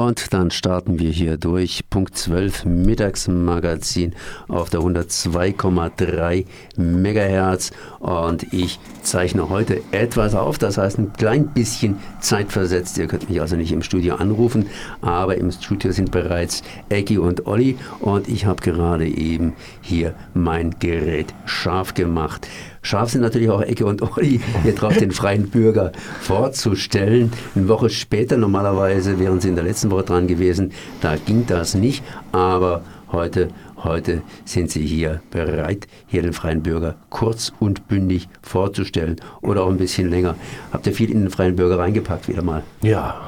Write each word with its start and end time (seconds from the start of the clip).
Und 0.00 0.32
dann 0.32 0.50
starten 0.50 0.98
wir 0.98 1.10
hier 1.10 1.36
durch. 1.36 1.82
Punkt 1.90 2.16
12 2.16 2.64
Mittagsmagazin 2.64 4.14
auf 4.48 4.70
der 4.70 4.80
102,3 4.80 6.46
Megahertz. 6.78 7.70
Und 7.98 8.50
ich 8.50 8.80
zeichne 9.02 9.50
heute 9.50 9.82
etwas 9.90 10.34
auf, 10.34 10.56
das 10.56 10.78
heißt 10.78 10.98
ein 10.98 11.12
klein 11.12 11.48
bisschen 11.48 11.98
zeitversetzt. 12.18 12.96
Ihr 12.96 13.08
könnt 13.08 13.28
mich 13.28 13.42
also 13.42 13.56
nicht 13.56 13.72
im 13.72 13.82
Studio 13.82 14.14
anrufen, 14.14 14.70
aber 15.02 15.36
im 15.36 15.52
Studio 15.52 15.92
sind 15.92 16.10
bereits 16.10 16.62
Eggy 16.88 17.18
und 17.18 17.46
Olli. 17.46 17.76
Und 17.98 18.26
ich 18.26 18.46
habe 18.46 18.62
gerade 18.62 19.06
eben 19.06 19.52
hier 19.82 20.14
mein 20.32 20.76
Gerät 20.78 21.34
scharf 21.44 21.92
gemacht. 21.92 22.48
Scharf 22.82 23.10
sind 23.10 23.20
natürlich 23.20 23.50
auch 23.50 23.60
Ecke 23.60 23.84
und 23.84 24.02
Olli, 24.16 24.40
hier 24.62 24.74
drauf 24.74 24.96
den 24.96 25.10
freien 25.10 25.48
Bürger 25.50 25.92
vorzustellen. 26.20 27.32
Eine 27.54 27.68
Woche 27.68 27.90
später, 27.90 28.36
normalerweise 28.36 29.18
wären 29.18 29.40
sie 29.40 29.48
in 29.48 29.54
der 29.54 29.64
letzten 29.64 29.90
Woche 29.90 30.04
dran 30.04 30.26
gewesen, 30.26 30.72
da 31.00 31.16
ging 31.16 31.46
das 31.46 31.74
nicht, 31.74 32.02
aber 32.32 32.82
heute, 33.12 33.48
heute 33.76 34.22
sind 34.44 34.70
sie 34.70 34.86
hier 34.86 35.20
bereit, 35.30 35.86
hier 36.06 36.22
den 36.22 36.32
freien 36.32 36.62
Bürger 36.62 36.96
kurz 37.10 37.52
und 37.60 37.86
bündig 37.88 38.28
vorzustellen 38.42 39.16
oder 39.42 39.62
auch 39.62 39.70
ein 39.70 39.78
bisschen 39.78 40.08
länger. 40.08 40.36
Habt 40.72 40.86
ihr 40.86 40.94
viel 40.94 41.10
in 41.10 41.20
den 41.20 41.30
freien 41.30 41.56
Bürger 41.56 41.78
reingepackt 41.78 42.28
wieder 42.28 42.42
mal? 42.42 42.62
Ja, 42.82 43.20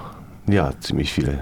ja, 0.46 0.72
ziemlich 0.80 1.12
viel. 1.12 1.38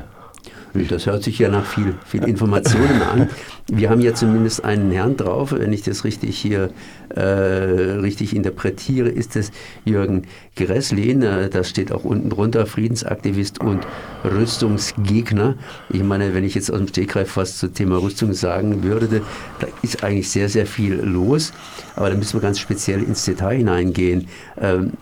Das 0.89 1.07
hört 1.07 1.23
sich 1.25 1.39
ja 1.39 1.49
nach 1.49 1.67
viel, 1.67 1.95
viel 2.07 2.25
Informationen 2.25 3.03
an. 3.03 3.29
Wir 3.67 3.91
haben 3.91 4.01
ja 4.01 4.15
zumindest 4.15 4.65
einen 4.65 4.91
Herrn 4.93 5.17
drauf, 5.17 5.53
wenn 5.53 5.73
ich 5.73 5.83
das 5.83 6.05
richtig 6.05 6.39
hier 6.39 6.71
äh, 7.15 7.21
richtig 7.21 8.35
interpretiere, 8.37 9.09
ist 9.09 9.35
es 9.37 9.51
Jürgen 9.85 10.25
Gresslin. 10.55 11.21
Das 11.51 11.69
steht 11.69 11.91
auch 11.93 12.05
unten 12.05 12.31
drunter, 12.31 12.67
Friedensaktivist 12.67 13.61
und 13.61 13.87
Rüstungsgegner. 14.25 15.57
Ich 15.89 16.03
meine, 16.03 16.35
wenn 16.35 16.45
ich 16.45 16.55
jetzt 16.55 16.71
aus 16.71 16.79
dem 16.79 16.89
Stegreif 16.89 17.37
was 17.37 17.59
zum 17.59 17.75
Thema 17.75 18.01
Rüstung 18.01 18.33
sagen 18.33 18.83
würde, 18.85 19.23
da 19.59 19.67
ist 19.83 20.05
eigentlich 20.05 20.31
sehr, 20.31 20.49
sehr 20.49 20.67
viel 20.67 20.95
los. 20.95 21.53
Aber 21.97 22.11
da 22.11 22.17
müssen 22.17 22.35
wir 22.35 22.41
ganz 22.41 22.59
speziell 22.59 23.03
ins 23.03 23.25
Detail 23.25 23.57
hineingehen. 23.57 24.29
Ähm, 24.61 24.93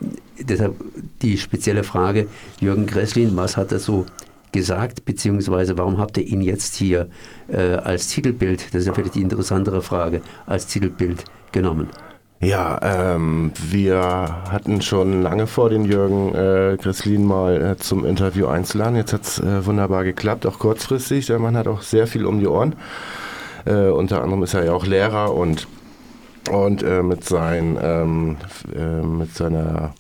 deshalb 0.41 0.75
die 1.23 1.37
spezielle 1.37 1.85
Frage, 1.85 2.27
Jürgen 2.61 2.87
Gresslin, 2.87 3.37
was 3.37 3.57
hat 3.57 3.73
er 3.73 3.79
so 3.79 4.07
gesagt, 4.53 5.05
beziehungsweise 5.05 5.79
warum 5.79 5.99
habt 5.99 6.17
ihr 6.19 6.25
ihn 6.25 6.41
jetzt 6.41 6.75
hier 6.77 7.09
äh, 7.49 7.75
als 7.75 8.09
Titelbild, 8.09 8.75
das 8.75 8.83
ist 8.83 8.87
ja 8.87 8.95
vielleicht 8.95 9.15
die 9.15 9.23
interessantere 9.23 9.83
Frage, 9.83 10.23
als 10.47 10.67
Titelbild 10.67 11.25
genommen? 11.53 11.89
Ja, 12.41 12.79
ähm, 12.83 13.51
wir 13.69 14.01
hatten 14.49 14.81
schon 14.81 15.23
lange 15.23 15.49
vor, 15.49 15.71
den 15.71 15.85
Jürgen 15.85 16.33
äh, 16.37 16.77
Grisslin 16.81 17.27
mal 17.27 17.61
äh, 17.61 17.77
zum 17.79 18.05
Interview 18.05 18.47
einzuladen. 18.47 18.95
Jetzt 18.95 19.13
hat 19.13 19.23
es 19.23 19.41
äh, 19.41 19.67
wunderbar 19.67 20.05
geklappt, 20.05 20.47
auch 20.47 20.61
kurzfristig. 20.61 21.27
Der 21.27 21.41
Mann 21.41 21.57
hat 21.57 21.67
auch 21.67 21.83
sehr 21.83 22.07
viel 22.07 22.25
um 22.27 22.39
die 22.39 22.47
Ohren. 22.47 22.77
Äh, 23.65 23.89
unter 23.89 24.23
anderem 24.23 24.45
ist 24.45 24.55
er 24.55 24.67
ja 24.67 24.73
auch 24.73 24.87
Lehrer 24.87 25.35
und, 25.35 25.67
und 26.53 26.85
äh, 26.85 27.03
mit, 27.03 27.25
sein, 27.25 27.77
ähm, 27.83 28.37
äh, 28.73 29.05
mit 29.05 29.35
seiner 29.35 29.95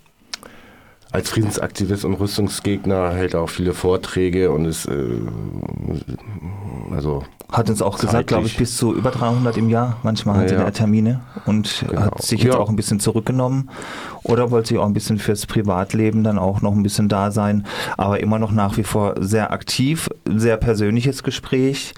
als 1.10 1.30
Friedensaktivist 1.30 2.04
und 2.04 2.14
Rüstungsgegner 2.14 3.12
hält 3.12 3.34
er 3.34 3.42
auch 3.42 3.50
viele 3.50 3.72
Vorträge 3.72 4.50
und 4.50 4.66
ist 4.66 4.86
äh, 4.86 5.08
also 6.90 7.24
hat 7.50 7.70
uns 7.70 7.80
auch 7.80 7.92
zeitlich. 7.92 8.10
gesagt, 8.10 8.26
glaube 8.26 8.46
ich, 8.46 8.58
bis 8.58 8.76
zu 8.76 8.94
über 8.94 9.10
300 9.10 9.56
im 9.56 9.70
Jahr. 9.70 9.96
Manchmal 10.02 10.36
hatte 10.36 10.54
ja, 10.54 10.62
er 10.64 10.72
Termine 10.72 11.20
und 11.46 11.82
genau. 11.88 12.02
hat 12.02 12.22
sich 12.22 12.42
jetzt 12.42 12.52
ja. 12.52 12.60
auch 12.60 12.68
ein 12.68 12.76
bisschen 12.76 13.00
zurückgenommen 13.00 13.70
oder 14.22 14.50
wollte 14.50 14.68
sich 14.68 14.78
auch 14.78 14.84
ein 14.84 14.92
bisschen 14.92 15.18
fürs 15.18 15.46
Privatleben 15.46 16.24
dann 16.24 16.38
auch 16.38 16.60
noch 16.60 16.72
ein 16.72 16.82
bisschen 16.82 17.08
da 17.08 17.30
sein, 17.30 17.66
aber 17.96 18.20
immer 18.20 18.38
noch 18.38 18.52
nach 18.52 18.76
wie 18.76 18.82
vor 18.82 19.14
sehr 19.20 19.50
aktiv, 19.50 20.10
sehr 20.28 20.58
persönliches 20.58 21.22
Gespräch, 21.22 21.94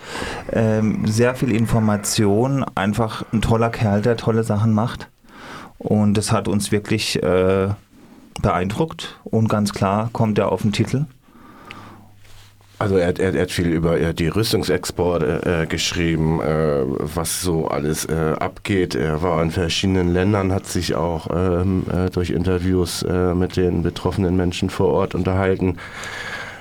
ähm, 0.52 1.05
sehr 1.08 1.34
viel 1.34 1.50
Information, 1.50 2.64
einfach 2.77 3.24
ein 3.33 3.42
toller 3.42 3.70
Kerl, 3.70 4.02
der 4.02 4.17
tolle 4.17 4.45
Sachen 4.45 4.72
macht 4.72 5.08
und 5.79 6.14
das 6.14 6.30
hat 6.30 6.46
uns 6.46 6.70
wirklich 6.70 7.20
äh, 7.24 7.70
beeindruckt 8.42 9.20
und 9.24 9.48
ganz 9.48 9.73
klar 9.73 10.11
kommt 10.13 10.39
er 10.39 10.52
auf 10.52 10.63
den 10.63 10.73
Titel. 10.73 11.07
Also 12.80 12.96
er, 12.96 13.18
er, 13.20 13.35
er 13.35 13.42
hat 13.42 13.51
viel 13.51 13.68
über 13.68 14.14
die 14.14 14.29
Rüstungsexporte 14.29 15.42
äh, 15.45 15.67
geschrieben, 15.67 16.41
äh, 16.41 16.83
was 16.86 17.42
so 17.42 17.68
alles 17.68 18.07
äh, 18.07 18.35
abgeht. 18.39 18.95
Er 18.95 19.20
war 19.20 19.42
in 19.42 19.51
verschiedenen 19.51 20.14
Ländern, 20.14 20.51
hat 20.51 20.64
sich 20.64 20.95
auch 20.95 21.29
ähm, 21.30 21.85
äh, 21.92 22.08
durch 22.08 22.30
Interviews 22.30 23.02
äh, 23.02 23.35
mit 23.35 23.58
den 23.58 23.83
betroffenen 23.83 24.35
Menschen 24.35 24.70
vor 24.70 24.89
Ort 24.95 25.14
unterhalten. 25.14 25.77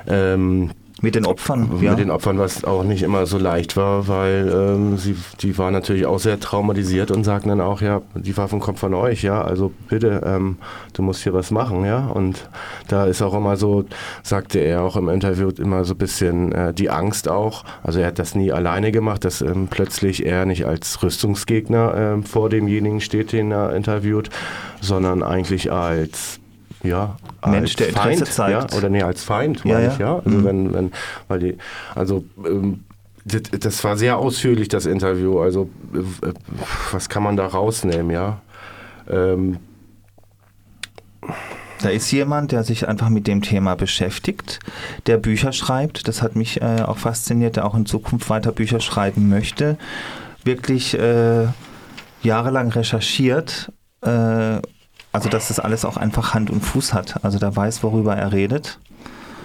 Ähm, 0.07 0.71
mit 1.01 1.15
den 1.15 1.25
Opfern? 1.25 1.69
Mit 1.73 1.81
ja. 1.81 1.95
den 1.95 2.11
Opfern, 2.11 2.37
was 2.37 2.63
auch 2.63 2.83
nicht 2.83 3.03
immer 3.03 3.25
so 3.25 3.37
leicht 3.37 3.77
war, 3.77 4.07
weil 4.07 4.51
ähm, 4.53 4.97
sie, 4.97 5.15
die 5.41 5.57
waren 5.57 5.73
natürlich 5.73 6.05
auch 6.05 6.19
sehr 6.19 6.39
traumatisiert 6.39 7.11
und 7.11 7.23
sagten 7.23 7.49
dann 7.49 7.61
auch, 7.61 7.81
ja, 7.81 8.01
die 8.15 8.35
Waffen 8.37 8.59
kommen 8.59 8.77
von 8.77 8.93
euch, 8.93 9.23
ja, 9.23 9.41
also 9.41 9.71
bitte, 9.87 10.21
ähm, 10.25 10.57
du 10.93 11.01
musst 11.01 11.23
hier 11.23 11.33
was 11.33 11.51
machen, 11.51 11.85
ja. 11.85 12.07
Und 12.07 12.49
da 12.87 13.05
ist 13.05 13.21
auch 13.21 13.33
immer 13.33 13.55
so, 13.55 13.85
sagte 14.23 14.59
er 14.59 14.83
auch 14.83 14.95
im 14.95 15.09
Interview, 15.09 15.49
immer 15.57 15.85
so 15.85 15.93
ein 15.93 15.97
bisschen 15.97 16.51
äh, 16.51 16.73
die 16.73 16.89
Angst 16.89 17.29
auch. 17.29 17.63
Also 17.83 17.99
er 17.99 18.07
hat 18.07 18.19
das 18.19 18.35
nie 18.35 18.51
alleine 18.51 18.91
gemacht, 18.91 19.25
dass 19.25 19.41
ähm, 19.41 19.67
plötzlich 19.69 20.25
er 20.25 20.45
nicht 20.45 20.65
als 20.65 21.01
Rüstungsgegner 21.01 22.17
äh, 22.19 22.21
vor 22.23 22.49
demjenigen 22.49 23.01
steht, 23.01 23.31
den 23.31 23.51
er 23.51 23.75
interviewt, 23.75 24.29
sondern 24.81 25.23
eigentlich 25.23 25.71
als 25.71 26.38
ja, 26.83 27.17
Mensch, 27.45 27.75
der 27.75 27.89
Interesse 27.89 28.25
Feind, 28.25 28.33
zeigt. 28.33 28.71
Ja, 28.71 28.77
oder 28.77 28.89
nee, 28.89 29.03
als 29.03 29.23
Feind, 29.23 29.63
ja, 29.65 29.79
ja. 29.79 29.91
ich, 29.91 29.97
ja. 29.97 30.15
Also 30.17 30.29
mhm. 30.29 30.45
wenn, 30.45 30.73
wenn, 30.73 30.91
weil 31.27 31.39
die, 31.39 31.57
also 31.95 32.23
ähm, 32.45 32.85
das, 33.25 33.41
das, 33.59 33.83
war 33.83 33.97
sehr 33.97 34.17
ausführlich, 34.17 34.69
das 34.69 34.85
Interview. 34.85 35.39
Also, 35.39 35.69
äh, 35.93 36.31
was 36.91 37.09
kann 37.09 37.23
man 37.23 37.35
da 37.35 37.45
rausnehmen, 37.45 38.11
ja? 38.11 38.41
Ähm, 39.09 39.57
da 41.81 41.89
ist 41.89 42.11
jemand, 42.11 42.51
der 42.51 42.63
sich 42.63 42.87
einfach 42.87 43.09
mit 43.09 43.27
dem 43.27 43.41
Thema 43.41 43.75
beschäftigt, 43.75 44.59
der 45.05 45.17
Bücher 45.17 45.53
schreibt. 45.53 46.07
Das 46.07 46.21
hat 46.21 46.35
mich 46.35 46.61
äh, 46.61 46.81
auch 46.81 46.97
fasziniert, 46.97 47.55
der 47.55 47.65
auch 47.65 47.75
in 47.75 47.85
Zukunft 47.85 48.29
weiter 48.29 48.51
Bücher 48.51 48.81
schreiben 48.81 49.29
möchte. 49.29 49.77
Wirklich 50.43 50.97
äh, 50.97 51.47
jahrelang 52.21 52.69
recherchiert 52.69 53.71
äh, 54.01 54.59
also 55.11 55.29
dass 55.29 55.47
das 55.47 55.59
alles 55.59 55.85
auch 55.85 55.97
einfach 55.97 56.33
Hand 56.33 56.49
und 56.49 56.61
Fuß 56.61 56.93
hat. 56.93 57.23
Also 57.23 57.39
der 57.39 57.55
weiß, 57.55 57.83
worüber 57.83 58.15
er 58.15 58.31
redet. 58.31 58.79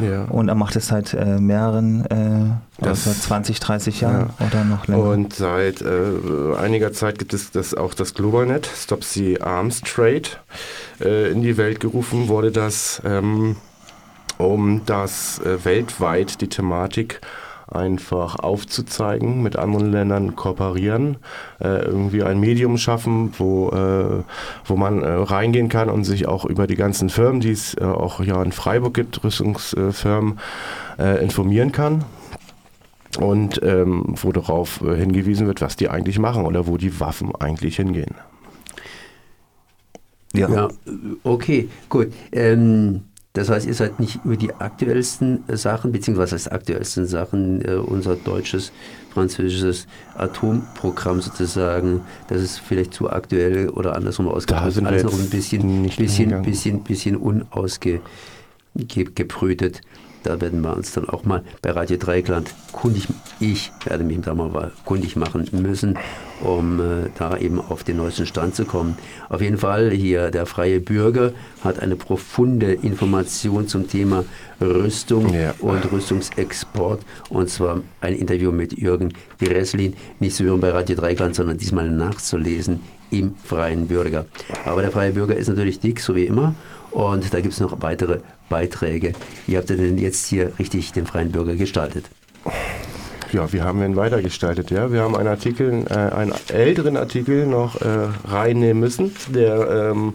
Ja. 0.01 0.25
Und 0.25 0.49
er 0.49 0.55
macht 0.55 0.75
es 0.77 0.89
seit 0.89 1.15
äh, 1.15 1.39
mehreren, 1.39 2.05
äh, 2.07 2.85
also 2.85 3.11
seit 3.11 3.23
20, 3.23 3.61
30 3.61 4.01
Jahren 4.01 4.31
ja. 4.39 4.47
oder 4.47 4.65
noch 4.65 4.87
länger. 4.89 5.03
Und 5.05 5.35
seit 5.35 5.83
äh, 5.83 6.57
einiger 6.59 6.93
Zeit 6.93 7.19
gibt 7.19 7.33
es 7.33 7.53
das, 7.53 7.75
auch 7.75 7.95
das 7.95 8.15
GlobalNet, 8.15 8.69
Stop 8.75 9.05
the 9.05 9.41
Arms 9.41 9.83
Trade, 9.83 10.23
äh, 11.01 11.31
in 11.31 11.43
die 11.43 11.57
Welt 11.57 11.81
gerufen 11.81 12.29
wurde 12.29 12.51
das, 12.51 13.01
ähm, 13.05 13.57
um 14.37 14.83
das 14.85 15.39
äh, 15.41 15.65
weltweit 15.65 16.41
die 16.41 16.49
Thematik 16.49 17.21
einfach 17.69 18.37
aufzuzeigen, 18.37 19.43
mit 19.43 19.57
anderen 19.57 19.91
Ländern 19.91 20.37
kooperieren, 20.37 21.17
äh, 21.61 21.85
irgendwie 21.85 22.23
ein 22.23 22.39
Medium 22.39 22.77
schaffen, 22.77 23.33
wo, 23.39 23.71
äh, 23.71 24.23
wo 24.65 24.77
man 24.77 25.03
äh, 25.03 25.09
reingehen 25.09 25.69
kann 25.69 25.89
und 25.89 26.05
sich 26.05 26.27
auch 26.27 26.45
über 26.45 26.67
die 26.67 26.77
ganzen 26.77 27.09
Firmen, 27.09 27.41
die 27.41 27.53
es 27.53 27.75
äh, 27.75 27.85
auch 27.85 28.21
ja 28.21 28.43
in 28.43 28.53
Freiburg 28.53 28.95
gibt, 28.95 29.25
Rüstungsfirmen, 29.25 30.39
äh, 30.99 31.23
informieren 31.23 31.73
kann 31.73 32.05
und 33.19 33.63
ähm, 33.63 34.15
wo 34.21 34.33
darauf 34.33 34.81
äh, 34.83 34.97
hingewiesen 34.97 35.47
wird, 35.47 35.61
was 35.61 35.77
die 35.77 35.89
eigentlich 35.89 36.19
machen 36.19 36.45
oder 36.45 36.67
wo 36.67 36.77
die 36.77 37.01
Waffen 37.01 37.35
eigentlich 37.35 37.77
hingehen. 37.77 38.15
Ja, 40.35 40.51
ja 40.51 40.69
okay, 41.23 41.69
gut. 41.89 42.13
Ähm 42.33 43.03
das 43.35 43.51
heißt, 43.51 43.67
ihr 43.67 43.75
seid 43.75 43.99
nicht 43.99 44.21
über 44.25 44.37
die 44.37 44.55
aktuellsten 44.55 45.43
Sachen, 45.49 45.91
beziehungsweise 45.91 46.37
das 46.37 46.47
aktuellsten 46.47 47.05
Sachen, 47.05 47.65
äh, 47.65 47.75
unser 47.75 48.15
deutsches, 48.15 48.71
französisches 49.13 49.89
Atomprogramm 50.17 51.21
sozusagen, 51.21 52.03
das 52.29 52.41
ist 52.41 52.61
vielleicht 52.61 52.95
zu 52.95 53.11
aktuell 53.11 53.71
oder 53.71 53.97
andersrum 53.97 54.29
ausgedrückt, 54.29 54.87
alles 54.87 55.03
noch 55.03 55.19
ein 55.19 55.31
bisschen, 55.31 55.91
bisschen, 55.97 56.43
bisschen, 56.43 56.85
bisschen 56.85 57.17
unausgebrütet. 57.17 59.81
Da 60.23 60.41
werden 60.41 60.61
wir 60.61 60.77
uns 60.77 60.93
dann 60.93 61.09
auch 61.09 61.25
mal 61.25 61.43
bei 61.61 61.73
Radio 61.73 61.97
Dreikland 61.97 62.55
kundig, 62.71 63.09
ich 63.41 63.73
werde 63.85 64.05
mich 64.05 64.21
da 64.21 64.33
mal 64.35 64.71
kundig 64.85 65.17
machen 65.17 65.49
müssen, 65.51 65.99
um 66.41 66.81
äh, 66.81 67.11
da 67.17 67.37
eben 67.37 67.61
auf 67.61 67.85
den 67.85 67.99
neuesten 67.99 68.27
Stand 68.27 68.55
zu 68.55 68.65
kommen. 68.65 68.97
Auf 69.29 69.41
jeden 69.41 69.59
Fall 69.59 69.91
hier 69.91 70.31
der 70.31 70.47
freie 70.47 70.81
Bürger 70.81 71.33
hat 71.63 71.81
eine 71.81 71.97
profunde 71.97 72.73
Information 72.73 73.69
zum 73.69 73.89
Thema 73.89 74.25
Rüstung 74.61 75.33
ja. 75.35 75.55
und 75.61 75.91
Rüstungsexport 75.91 77.03
und 77.31 77.51
zwar 77.51 77.81
ein 78.01 78.15
Interview 78.15 78.53
mit 78.53 78.79
Jürgen 78.79 79.13
Gresslin, 79.41 79.95
nicht 80.21 80.37
zu 80.37 80.45
hören 80.45 80.61
bei 80.61 80.71
Radio 80.71 80.97
Dreikland, 80.97 81.35
sondern 81.35 81.59
diesmal 81.59 81.91
nachzulesen 81.91 82.81
im 83.11 83.35
freien 83.45 83.87
Bürger. 83.87 84.27
Aber 84.65 84.83
der 84.83 84.91
freie 84.91 85.13
Bürger 85.13 85.37
ist 85.37 85.49
natürlich 85.49 85.81
dick, 85.81 86.01
so 86.01 86.15
wie 86.17 86.25
immer 86.25 86.55
Und 86.91 87.35
da 87.35 87.41
gibt 87.41 87.55
es 87.55 87.61
noch 87.61 87.83
weitere 87.83 88.21
Beiträge. 88.49 89.13
Wie 89.47 89.57
habt 89.57 89.69
ihr 89.71 89.77
denn 89.77 89.99
jetzt 89.99 90.27
hier 90.27 90.53
richtig 90.59 90.93
den 90.93 91.07
freien 91.07 91.33
Bürger 91.33 91.57
gestaltet? 91.57 92.05
Ja, 93.35 93.53
wie 93.53 93.63
haben 93.63 93.81
wir 93.81 93.87
ihn 93.87 93.97
weitergestaltet? 93.97 94.71
Ja, 94.71 94.93
wir 94.93 95.03
haben 95.03 95.17
einen 95.17 95.27
Artikel, 95.27 95.87
äh, 95.91 95.93
einen 95.93 96.33
älteren 96.51 96.97
Artikel 96.97 97.49
noch 97.49 97.81
äh, 97.81 98.07
reinnehmen 98.29 98.79
müssen. 98.79 99.13
Der 99.31 99.91
ähm, 99.91 100.15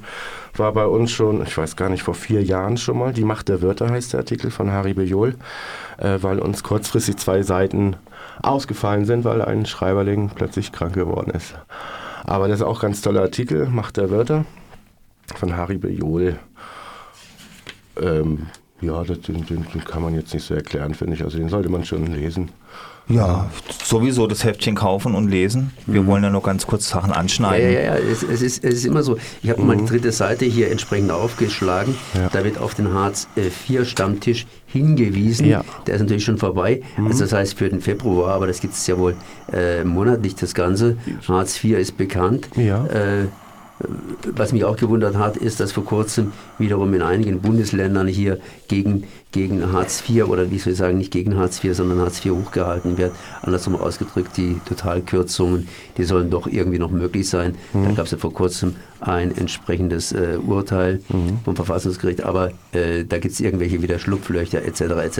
war 0.55 0.71
bei 0.71 0.85
uns 0.85 1.11
schon, 1.11 1.43
ich 1.43 1.57
weiß 1.57 1.75
gar 1.75 1.89
nicht, 1.89 2.01
vor 2.01 2.13
vier 2.13 2.41
Jahren 2.41 2.77
schon 2.77 2.97
mal. 2.97 3.11
Die 3.11 3.25
Macht 3.25 3.49
der 3.49 3.61
Wörter 3.61 3.89
heißt 3.89 4.13
der 4.13 4.21
Artikel 4.21 4.51
von 4.51 4.71
Harry 4.71 4.93
Bejol, 4.93 5.35
äh, 5.97 6.19
weil 6.21 6.39
uns 6.39 6.63
kurzfristig 6.63 7.17
zwei 7.17 7.41
Seiten 7.43 7.97
ausgefallen 8.41 9.03
sind, 9.03 9.25
weil 9.25 9.41
ein 9.41 9.65
Schreiberling 9.65 10.31
plötzlich 10.33 10.71
krank 10.71 10.93
geworden 10.93 11.31
ist. 11.31 11.55
Aber 12.23 12.47
das 12.47 12.61
ist 12.61 12.65
auch 12.65 12.77
ein 12.77 12.83
ganz 12.83 13.01
toller 13.01 13.23
Artikel, 13.23 13.67
Macht 13.67 13.97
der 13.97 14.11
Wörter 14.11 14.45
von 15.35 15.57
Harry 15.57 15.77
Bejol. 15.77 16.39
Ähm, 18.01 18.47
ja, 18.81 19.03
das, 19.03 19.21
den, 19.21 19.45
den, 19.45 19.65
kann 19.85 20.01
man 20.01 20.13
jetzt 20.13 20.33
nicht 20.33 20.45
so 20.45 20.53
erklären, 20.53 20.93
finde 20.93 21.15
ich. 21.15 21.23
Also 21.23 21.37
den 21.37 21.49
sollte 21.49 21.69
man 21.69 21.83
schon 21.85 22.07
lesen. 22.07 22.49
Ja, 23.09 23.49
sowieso 23.83 24.27
das 24.27 24.43
Heftchen 24.43 24.75
kaufen 24.75 25.15
und 25.15 25.29
lesen. 25.29 25.71
Wir 25.87 26.03
mhm. 26.03 26.07
wollen 26.07 26.23
ja 26.23 26.29
nur 26.29 26.43
ganz 26.43 26.67
kurz 26.67 26.89
Sachen 26.89 27.11
anschneiden. 27.11 27.73
Ja, 27.73 27.79
ja, 27.79 27.95
ja, 27.95 27.97
es, 27.97 28.21
es, 28.21 28.43
ist, 28.43 28.63
es 28.63 28.75
ist 28.75 28.85
immer 28.85 29.01
so. 29.01 29.17
Ich 29.41 29.49
habe 29.49 29.61
mhm. 29.61 29.67
mal 29.67 29.77
die 29.77 29.85
dritte 29.85 30.11
Seite 30.11 30.45
hier 30.45 30.69
entsprechend 30.69 31.09
aufgeschlagen. 31.09 31.95
Ja. 32.13 32.29
Da 32.29 32.43
wird 32.43 32.59
auf 32.59 32.75
den 32.75 32.93
Hartz 32.93 33.27
IV 33.35 33.87
Stammtisch 33.87 34.45
hingewiesen. 34.67 35.47
Ja. 35.47 35.63
Der 35.87 35.95
ist 35.95 36.01
natürlich 36.01 36.23
schon 36.23 36.37
vorbei. 36.37 36.83
Mhm. 36.97 37.07
Also 37.07 37.23
das 37.23 37.33
heißt 37.33 37.55
für 37.55 37.69
den 37.69 37.81
Februar, 37.81 38.35
aber 38.35 38.45
das 38.45 38.61
gibt 38.61 38.75
es 38.75 38.85
ja 38.85 38.97
wohl 38.97 39.15
äh, 39.51 39.83
monatlich 39.83 40.35
das 40.35 40.53
Ganze. 40.53 40.97
Hartz 41.27 41.63
IV 41.63 41.79
ist 41.79 41.97
bekannt. 41.97 42.47
Ja. 42.55 42.85
Äh, 42.85 43.27
was 44.35 44.51
mich 44.51 44.65
auch 44.65 44.75
gewundert 44.75 45.15
hat, 45.15 45.37
ist, 45.37 45.59
dass 45.59 45.71
vor 45.71 45.85
kurzem 45.85 46.33
wiederum 46.57 46.93
in 46.93 47.01
einigen 47.01 47.39
Bundesländern 47.39 48.07
hier 48.07 48.39
gegen, 48.67 49.05
gegen 49.31 49.71
Hartz 49.71 50.03
IV 50.07 50.25
oder 50.25 50.51
wie 50.51 50.59
soll 50.59 50.73
ich 50.73 50.79
sagen, 50.79 50.97
nicht 50.97 51.11
gegen 51.11 51.37
Hartz 51.37 51.63
IV, 51.63 51.75
sondern 51.75 51.99
Hartz 51.99 52.23
IV 52.25 52.33
hochgehalten 52.33 52.97
wird. 52.97 53.13
Andersrum 53.41 53.75
ausgedrückt, 53.75 54.35
die 54.35 54.59
Totalkürzungen, 54.65 55.69
die 55.97 56.03
sollen 56.03 56.29
doch 56.29 56.47
irgendwie 56.47 56.79
noch 56.79 56.91
möglich 56.91 57.29
sein. 57.29 57.55
Mhm. 57.73 57.85
Da 57.85 57.91
gab 57.91 58.05
es 58.05 58.11
ja 58.11 58.17
vor 58.17 58.33
kurzem 58.33 58.75
ein 58.99 59.35
entsprechendes 59.37 60.11
äh, 60.11 60.37
Urteil 60.45 60.99
mhm. 61.07 61.39
vom 61.45 61.55
Verfassungsgericht, 61.55 62.23
aber 62.23 62.51
äh, 62.73 63.05
da 63.05 63.17
gibt 63.17 63.33
es 63.33 63.39
irgendwelche 63.39 63.81
wieder 63.81 63.97
Schlupflöcher 63.97 64.61
etc. 64.61 64.81
etc. 64.81 65.19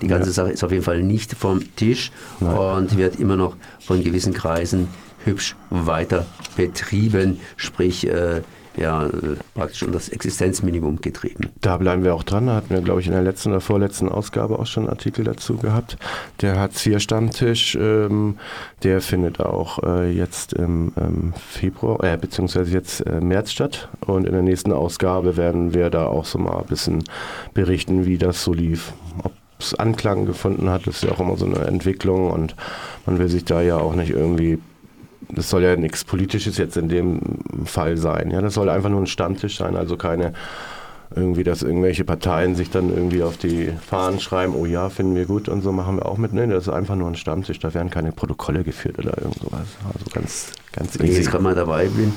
Die 0.00 0.06
ganze 0.06 0.28
ja. 0.28 0.34
Sache 0.34 0.52
ist 0.52 0.62
auf 0.62 0.70
jeden 0.70 0.84
Fall 0.84 1.02
nicht 1.02 1.32
vom 1.34 1.60
Tisch 1.74 2.12
Nein. 2.38 2.56
und 2.56 2.96
wird 2.96 3.18
immer 3.18 3.36
noch 3.36 3.56
von 3.80 4.04
gewissen 4.04 4.32
Kreisen 4.32 4.86
hübsch 5.26 5.56
weiter 5.70 6.26
betrieben, 6.56 7.40
sprich 7.56 8.06
äh, 8.08 8.42
ja, 8.76 9.08
praktisch 9.54 9.82
um 9.82 9.92
das 9.92 10.08
Existenzminimum 10.08 11.00
getrieben. 11.00 11.50
Da 11.60 11.76
bleiben 11.78 12.04
wir 12.04 12.14
auch 12.14 12.22
dran. 12.22 12.46
Da 12.46 12.56
hatten 12.56 12.70
wir, 12.70 12.80
glaube 12.82 13.00
ich, 13.00 13.06
in 13.06 13.12
der 13.12 13.22
letzten 13.22 13.50
oder 13.50 13.60
vorletzten 13.60 14.08
Ausgabe 14.08 14.58
auch 14.58 14.66
schon 14.66 14.84
einen 14.84 14.90
Artikel 14.90 15.24
dazu 15.24 15.56
gehabt. 15.56 15.96
Der 16.40 16.58
Hartz-IV-Stammtisch, 16.58 17.76
ähm, 17.76 18.38
der 18.82 19.00
findet 19.00 19.40
auch 19.40 19.82
äh, 19.82 20.10
jetzt 20.10 20.52
im 20.52 20.92
ähm, 20.98 21.32
Februar, 21.48 22.04
äh, 22.04 22.16
beziehungsweise 22.16 22.70
jetzt 22.72 23.00
äh, 23.06 23.20
März 23.20 23.52
statt. 23.52 23.88
Und 24.00 24.26
in 24.26 24.32
der 24.32 24.42
nächsten 24.42 24.72
Ausgabe 24.72 25.36
werden 25.36 25.74
wir 25.74 25.90
da 25.90 26.06
auch 26.06 26.26
so 26.26 26.38
mal 26.38 26.58
ein 26.58 26.66
bisschen 26.66 27.04
berichten, 27.54 28.04
wie 28.04 28.18
das 28.18 28.44
so 28.44 28.52
lief. 28.52 28.92
Ob 29.22 29.32
es 29.58 29.74
Anklang 29.74 30.26
gefunden 30.26 30.68
hat, 30.68 30.86
das 30.86 30.96
ist 30.96 31.04
ja 31.04 31.12
auch 31.12 31.20
immer 31.20 31.36
so 31.38 31.46
eine 31.46 31.60
Entwicklung 31.60 32.30
und 32.30 32.54
man 33.06 33.18
will 33.18 33.28
sich 33.28 33.46
da 33.46 33.62
ja 33.62 33.78
auch 33.78 33.94
nicht 33.94 34.10
irgendwie 34.10 34.58
das 35.28 35.50
soll 35.50 35.62
ja 35.62 35.76
nichts 35.76 36.04
Politisches 36.04 36.58
jetzt 36.58 36.76
in 36.76 36.88
dem 36.88 37.20
Fall 37.64 37.96
sein. 37.96 38.30
Ja, 38.30 38.40
das 38.40 38.54
soll 38.54 38.68
einfach 38.68 38.90
nur 38.90 39.00
ein 39.00 39.06
Stammtisch 39.06 39.58
sein, 39.58 39.76
also 39.76 39.96
keine 39.96 40.32
irgendwie, 41.14 41.44
dass 41.44 41.62
irgendwelche 41.62 42.04
Parteien 42.04 42.56
sich 42.56 42.70
dann 42.70 42.90
irgendwie 42.90 43.22
auf 43.22 43.36
die 43.36 43.70
Fahnen 43.86 44.18
schreiben, 44.20 44.54
oh 44.56 44.66
ja, 44.66 44.88
finden 44.90 45.14
wir 45.14 45.26
gut 45.26 45.48
und 45.48 45.62
so 45.62 45.72
machen 45.72 45.96
wir 45.96 46.06
auch 46.06 46.18
mit. 46.18 46.32
Nee, 46.32 46.46
das 46.46 46.66
ist 46.66 46.72
einfach 46.72 46.96
nur 46.96 47.08
ein 47.08 47.14
Stammtisch, 47.14 47.58
da 47.60 47.72
werden 47.74 47.90
keine 47.90 48.12
Protokolle 48.12 48.64
geführt 48.64 48.98
oder 48.98 49.16
irgend 49.18 49.38
sowas. 49.38 49.68
Also 49.86 50.04
ganz, 50.12 50.52
ganz 50.76 50.98
Wenn 50.98 51.06
ich 51.06 51.16
jetzt 51.16 51.30
gerade 51.30 51.42
mal 51.42 51.54
dabei 51.54 51.88
bin, 51.88 52.12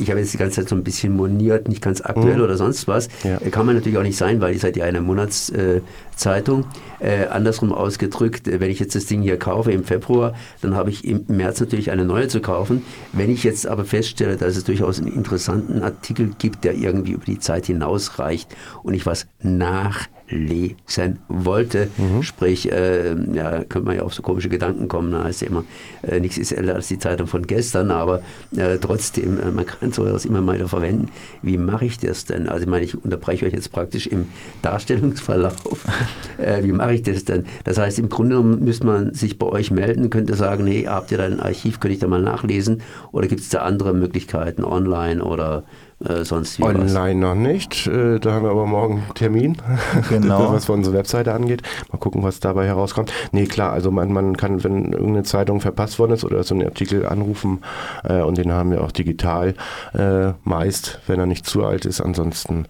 ich 0.00 0.10
habe 0.10 0.20
jetzt 0.20 0.32
die 0.32 0.38
ganze 0.38 0.60
Zeit 0.60 0.68
so 0.68 0.76
ein 0.76 0.84
bisschen 0.84 1.16
moniert, 1.16 1.68
nicht 1.68 1.82
ganz 1.82 2.00
aktuell 2.00 2.36
mhm. 2.36 2.42
oder 2.42 2.56
sonst 2.56 2.86
was. 2.86 3.08
Ja. 3.24 3.38
Kann 3.50 3.66
man 3.66 3.74
natürlich 3.74 3.98
auch 3.98 4.02
nicht 4.02 4.16
sein, 4.16 4.40
weil 4.40 4.52
ihr 4.52 4.60
seid 4.60 4.76
ja 4.76 4.84
eine 4.84 5.00
Monatszeitung. 5.00 6.64
Äh, 7.00 7.26
andersrum 7.26 7.72
ausgedrückt, 7.72 8.46
äh, 8.46 8.60
wenn 8.60 8.70
ich 8.70 8.78
jetzt 8.78 8.94
das 8.94 9.06
Ding 9.06 9.22
hier 9.22 9.38
kaufe 9.38 9.72
im 9.72 9.84
Februar, 9.84 10.34
dann 10.60 10.76
habe 10.76 10.90
ich 10.90 11.04
im 11.04 11.24
März 11.28 11.60
natürlich 11.60 11.90
eine 11.90 12.04
neue 12.04 12.28
zu 12.28 12.40
kaufen. 12.40 12.82
Wenn 13.12 13.30
ich 13.30 13.42
jetzt 13.44 13.66
aber 13.66 13.84
feststelle, 13.84 14.36
dass 14.36 14.56
es 14.56 14.64
durchaus 14.64 14.98
einen 14.98 15.12
interessanten 15.12 15.82
Artikel 15.82 16.30
gibt, 16.38 16.64
der 16.64 16.74
irgendwie 16.74 17.12
über 17.12 17.24
die 17.24 17.38
Zeit 17.38 17.66
hinausreicht 17.66 18.54
und 18.82 18.94
ich 18.94 19.06
was 19.06 19.26
nach 19.42 20.06
lesen 20.32 21.18
wollte. 21.28 21.88
Mhm. 21.96 22.22
Sprich, 22.22 22.70
äh, 22.70 23.14
ja, 23.32 23.64
könnte 23.64 23.86
man 23.86 23.96
ja 23.96 24.02
auf 24.02 24.14
so 24.14 24.22
komische 24.22 24.48
Gedanken 24.48 24.88
kommen. 24.88 25.12
Da 25.12 25.24
heißt 25.24 25.42
ja 25.42 25.48
immer, 25.48 25.64
äh, 26.02 26.20
nichts 26.20 26.38
ist 26.38 26.52
älter 26.52 26.74
als 26.74 26.88
die 26.88 26.98
Zeitung 26.98 27.26
von 27.26 27.46
gestern, 27.46 27.90
aber 27.90 28.22
äh, 28.56 28.78
trotzdem, 28.78 29.38
äh, 29.40 29.50
man 29.50 29.66
kann 29.66 29.92
sowas 29.92 30.24
immer 30.24 30.40
mal 30.40 30.56
wieder 30.56 30.68
verwenden. 30.68 31.10
Wie 31.42 31.58
mache 31.58 31.84
ich 31.84 31.98
das 31.98 32.24
denn? 32.24 32.48
Also 32.48 32.64
ich 32.64 32.70
meine, 32.70 32.84
ich 32.84 33.02
unterbreche 33.02 33.46
euch 33.46 33.52
jetzt 33.52 33.72
praktisch 33.72 34.06
im 34.06 34.26
Darstellungsverlauf. 34.62 35.52
Äh, 36.38 36.64
wie 36.64 36.72
mache 36.72 36.94
ich 36.94 37.02
das 37.02 37.24
denn? 37.24 37.44
Das 37.64 37.78
heißt, 37.78 37.98
im 37.98 38.08
Grunde 38.08 38.36
genommen 38.36 38.64
müsste 38.64 38.86
man 38.86 39.14
sich 39.14 39.38
bei 39.38 39.46
euch 39.46 39.70
melden, 39.70 40.10
könnte 40.10 40.34
sagen, 40.34 40.66
hey, 40.66 40.84
habt 40.84 41.12
ihr 41.12 41.18
da 41.18 41.24
ein 41.24 41.40
Archiv, 41.40 41.78
könnte 41.78 41.94
ich 41.94 42.00
da 42.00 42.08
mal 42.08 42.22
nachlesen? 42.22 42.82
Oder 43.12 43.28
gibt 43.28 43.42
es 43.42 43.48
da 43.50 43.62
andere 43.62 43.92
Möglichkeiten, 43.92 44.64
online 44.64 45.22
oder 45.22 45.64
äh, 46.08 46.24
sonst 46.24 46.58
wie 46.58 46.62
Online 46.64 47.26
was. 47.26 47.28
noch 47.28 47.34
nicht. 47.34 47.86
Äh, 47.86 48.18
da 48.18 48.32
haben 48.32 48.44
wir 48.44 48.50
aber 48.50 48.66
morgen 48.66 49.02
einen 49.04 49.14
Termin, 49.14 49.56
genau. 50.08 50.52
was 50.52 50.66
für 50.66 50.72
unsere 50.72 50.96
Webseite 50.96 51.34
angeht. 51.34 51.62
Mal 51.90 51.98
gucken, 51.98 52.22
was 52.22 52.40
dabei 52.40 52.66
herauskommt. 52.66 53.12
Nee, 53.32 53.46
klar, 53.46 53.72
also 53.72 53.90
man, 53.90 54.12
man 54.12 54.36
kann, 54.36 54.62
wenn 54.64 54.92
irgendeine 54.92 55.22
Zeitung 55.24 55.60
verpasst 55.60 55.98
worden 55.98 56.12
ist 56.12 56.24
oder 56.24 56.42
so 56.42 56.54
einen 56.54 56.66
Artikel 56.66 57.06
anrufen 57.06 57.60
äh, 58.04 58.20
und 58.20 58.38
den 58.38 58.52
haben 58.52 58.70
wir 58.70 58.82
auch 58.82 58.92
digital 58.92 59.54
äh, 59.94 60.32
meist, 60.44 61.00
wenn 61.06 61.20
er 61.20 61.26
nicht 61.26 61.46
zu 61.46 61.64
alt 61.64 61.84
ist. 61.84 62.00
Ansonsten 62.00 62.66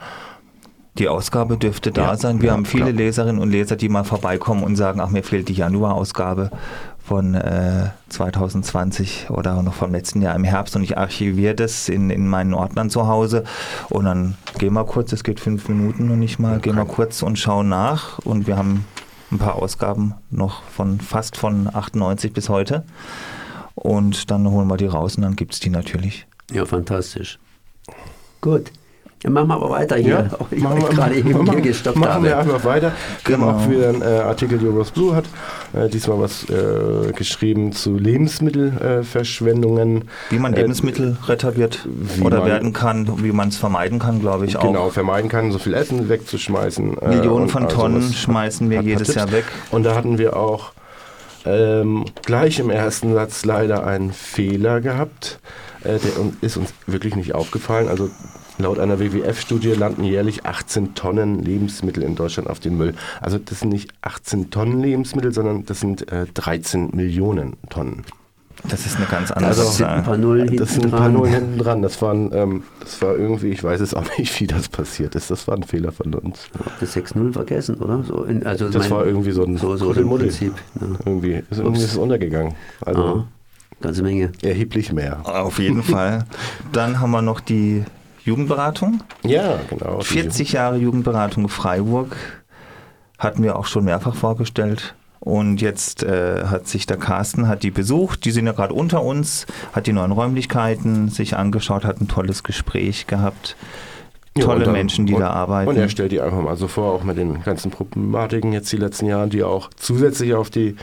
die 0.99 1.09
Ausgabe 1.09 1.57
dürfte 1.57 1.91
da 1.91 2.09
ja, 2.09 2.17
sein. 2.17 2.43
Wir 2.43 2.49
ja, 2.49 2.53
haben 2.53 2.67
viele 2.67 2.85
klar. 2.85 2.97
Leserinnen 2.97 3.41
und 3.41 3.51
Leser, 3.51 3.77
die 3.77 3.89
mal 3.89 4.05
vorbeikommen 4.05 4.63
und 4.63 4.77
sagen, 4.77 5.01
ach, 5.01 5.09
mir 5.09 5.23
fehlt 5.23 5.49
die 5.49 5.55
Januarausgabe 5.55 6.51
von 7.13 7.35
äh, 7.35 7.91
2020 8.09 9.29
oder 9.29 9.63
noch 9.63 9.75
vom 9.75 9.93
letzten 9.93 10.23
Jahr 10.23 10.35
im 10.35 10.45
Herbst 10.45 10.75
und 10.77 10.83
ich 10.83 10.97
archiviere 10.97 11.55
das 11.55 11.91
in, 11.91 12.09
in 12.09 12.27
meinen 12.27 12.55
Ordnern 12.55 12.89
zu 12.89 13.07
Hause 13.07 13.45
und 13.91 14.07
dann 14.07 14.39
gehen 14.57 14.73
wir 14.73 14.87
kurz, 14.87 15.13
es 15.13 15.23
geht 15.23 15.39
fünf 15.39 15.69
Minuten 15.69 16.11
und 16.11 16.21
nicht 16.21 16.39
mal, 16.39 16.57
okay. 16.57 16.71
gehen 16.71 16.77
wir 16.77 16.87
kurz 16.87 17.23
und 17.23 17.39
schauen 17.39 17.69
nach 17.69 18.19
und 18.21 18.47
wir 18.47 18.57
haben 18.57 18.87
ein 19.31 19.37
paar 19.37 19.57
Ausgaben 19.57 20.15
noch 20.31 20.63
von 20.63 21.03
fast 21.03 21.37
von 21.37 21.69
98 21.71 22.33
bis 22.33 22.49
heute 22.49 22.83
und 23.75 24.31
dann 24.31 24.49
holen 24.49 24.69
wir 24.69 24.79
die 24.79 24.87
raus 24.87 25.17
und 25.17 25.23
dann 25.25 25.37
gibt 25.37 25.53
es 25.53 25.61
die 25.61 25.69
natürlich. 25.69 26.27
Ja, 26.51 26.65
fantastisch. 26.65 27.39
Gut. 28.41 28.73
Ja, 29.23 29.31
machen 29.31 29.49
wir 29.49 29.55
aber 29.55 29.71
weiter 29.71 29.97
hier. 29.97 30.29
Ja, 30.31 30.39
auch 30.39 30.47
ich 30.51 30.63
machen 30.63 30.81
wir, 30.81 30.89
gerade 30.89 31.15
eben 31.15 31.51
hier 31.51 31.61
gestoppt 31.61 31.97
machen 31.97 32.15
habe. 32.15 32.25
wir 32.25 32.39
einfach 32.39 32.65
weiter. 32.65 32.93
Wir 33.25 33.37
genau. 33.37 33.49
haben 33.49 33.65
auch 33.65 33.71
wieder 33.71 33.89
einen 33.91 34.03
äh, 34.03 34.23
Artikel, 34.23 34.59
die 34.59 34.67
Rose 34.67 34.93
Blue 34.93 35.15
hat. 35.15 35.27
Äh, 35.75 35.89
diesmal 35.89 36.21
was 36.21 36.49
äh, 36.51 37.13
geschrieben 37.13 37.73
zu 37.73 37.97
Lebensmittelverschwendungen. 37.97 40.03
Äh, 40.03 40.05
wie 40.31 40.39
man 40.39 40.53
äh, 40.53 40.61
Lebensmittelretter 40.61 41.57
wird 41.57 41.89
oder 42.23 42.45
werden 42.45 42.75
kann, 42.75 43.25
wie 43.25 43.33
man 43.33 43.49
es 43.49 43.57
vermeiden 43.57 43.99
kann, 43.99 44.21
glaube 44.21 44.45
ich 44.47 44.53
genau, 44.53 44.65
auch. 44.65 44.73
Genau, 44.73 44.91
vermeiden 44.91 45.31
kann, 45.31 45.51
so 45.51 45.59
viel 45.59 45.73
Essen 45.75 46.11
wegzuschmeißen. 46.11 46.99
Äh, 46.99 47.09
Millionen 47.09 47.49
von 47.49 47.65
also 47.65 47.77
Tonnen 47.77 48.13
schmeißen 48.13 48.69
wir 48.69 48.83
jedes 48.83 49.15
Jahr 49.15 49.33
weg. 49.33 49.47
Und 49.71 49.85
da 49.85 49.95
hatten 49.95 50.19
wir 50.19 50.37
auch 50.37 50.73
ähm, 51.47 52.05
gleich 52.25 52.59
im 52.59 52.69
ersten 52.69 53.15
Satz 53.15 53.47
leider 53.47 53.87
einen 53.87 54.13
Fehler 54.13 54.81
gehabt. 54.81 55.41
der 55.85 55.99
ist 56.43 56.57
uns 56.57 56.73
wirklich 56.87 57.17
nicht 57.17 57.35
aufgefallen. 57.35 57.89
Also 57.89 58.09
Laut 58.59 58.79
einer 58.79 59.01
WWF-Studie 59.01 59.73
landen 59.73 60.05
jährlich 60.05 60.45
18 60.45 60.95
Tonnen 60.95 61.43
Lebensmittel 61.43 62.03
in 62.03 62.15
Deutschland 62.15 62.49
auf 62.51 62.61
dem 62.61 62.77
Müll. 62.77 62.95
Also 63.21 63.39
das 63.39 63.61
sind 63.61 63.71
nicht 63.71 63.91
18 64.03 64.51
Tonnen 64.51 64.81
Lebensmittel, 64.81 65.33
sondern 65.33 65.65
das 65.65 65.81
sind 65.81 66.11
äh, 66.13 66.27
13 66.35 66.91
Millionen 66.93 67.57
Tonnen. 67.71 68.05
Das 68.69 68.87
ist 68.87 68.97
eine 68.97 69.07
ganz 69.07 69.31
andere 69.31 69.51
also, 69.51 69.63
Das 69.65 69.77
sind 69.77 69.87
ein 69.87 70.05
paar 70.05 70.17
Nullen 70.17 70.57
Das 70.57 70.75
sind 70.75 70.85
ein 70.85 70.91
paar 70.91 71.09
Nullen 71.09 71.33
hinten 71.33 71.59
dran. 71.59 71.83
Das, 71.83 72.01
waren, 72.01 72.31
ähm, 72.33 72.63
das 72.81 73.01
war 73.03 73.17
irgendwie, 73.17 73.49
ich 73.49 73.65
weiß 73.65 73.81
es 73.81 73.95
auch 73.95 74.05
nicht, 74.19 74.39
wie 74.41 74.47
das 74.47 74.69
passiert 74.69 75.15
ist. 75.15 75.31
Das 75.31 75.49
war 75.49 75.57
ein 75.57 75.65
Fehler 75.65 75.91
von 75.91 76.15
uns. 76.15 76.49
Das 76.79 76.97
6-0 76.97 77.33
vergessen, 77.33 77.77
oder? 77.77 78.05
So 78.05 78.25
in, 78.25 78.47
also 78.47 78.69
das 78.69 78.85
mein, 78.85 78.99
war 78.99 79.07
irgendwie 79.07 79.33
so 79.33 79.45
ein 79.45 79.57
so, 79.57 79.77
so 79.77 79.93
im 79.93 80.09
Prinzip. 80.09 80.55
Ja. 80.81 80.87
Irgendwie, 81.05 81.43
ist, 81.51 81.59
irgendwie 81.59 81.83
ist 81.83 81.93
es 81.93 81.97
untergegangen. 81.97 82.55
Also 82.83 83.03
ah, 83.03 83.27
ganze 83.81 84.03
Menge. 84.03 84.31
Erheblich 84.43 84.93
mehr. 84.93 85.21
Auf 85.25 85.59
jeden 85.59 85.83
Fall. 85.83 86.27
Dann 86.73 87.01
haben 87.01 87.11
wir 87.11 87.23
noch 87.23 87.41
die 87.41 87.85
Jugendberatung. 88.25 89.03
Ja, 89.25 89.59
genau. 89.69 90.01
40 90.01 90.53
Jahre 90.53 90.77
Jugendberatung 90.77 91.49
Freiburg 91.49 92.17
hatten 93.19 93.43
wir 93.43 93.57
auch 93.57 93.67
schon 93.67 93.85
mehrfach 93.85 94.15
vorgestellt. 94.15 94.95
Und 95.21 95.61
jetzt 95.61 96.03
äh, 96.03 96.47
hat 96.47 96.67
sich 96.67 96.87
der 96.87 96.97
Carsten, 96.97 97.47
hat 97.47 97.63
die 97.63 97.71
besucht, 97.71 98.25
die 98.25 98.33
sind 98.33 98.47
ja 98.47 98.53
gerade 98.53 98.75
unter 98.75 99.05
uns, 99.05 99.47
hat 99.73 99.87
die 99.87 99.93
neuen 99.93 100.11
Räumlichkeiten 100.11 101.11
sich 101.11 101.37
angeschaut, 101.37 101.85
hat 101.85 102.01
ein 102.01 102.09
tolles 102.09 102.43
Gespräch 102.43 103.07
gehabt. 103.07 103.55
tolle 104.35 104.65
dann, 104.65 104.73
Menschen, 104.73 105.07
die 105.07 105.15
und, 105.15 105.21
da 105.21 105.31
arbeiten. 105.31 105.71
Und 105.71 105.77
er 105.77 105.89
stellt 105.89 106.11
die 106.11 106.21
einfach 106.21 106.41
mal 106.41 106.57
so 106.57 106.67
vor, 106.67 106.93
auch 106.93 107.05
mit 107.05 107.19
den 107.19 107.41
ganzen 107.45 107.71
Problematiken 107.71 108.53
jetzt 108.53 108.73
die 108.73 108.79
letzten 108.79 109.07
Jahre, 109.07 109.29
die 109.29 109.45
auch 109.45 109.71
zusätzlich 109.77 110.35
auf 110.35 110.51
die 110.51 110.75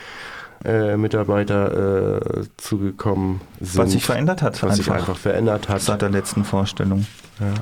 äh, 0.66 0.98
Mitarbeiter 0.98 2.18
äh, 2.18 2.46
zugekommen 2.58 3.42
sind. 3.60 3.78
Was 3.78 3.92
sich 3.92 4.04
verändert 4.04 4.42
hat. 4.42 4.62
Was 4.62 4.72
einfach. 4.72 4.76
sich 4.76 4.92
einfach 4.92 5.18
verändert 5.18 5.70
hat. 5.70 5.82
Seit 5.82 6.02
der 6.02 6.10
letzten 6.10 6.44
Vorstellung. 6.44 7.06
Ja. 7.40 7.54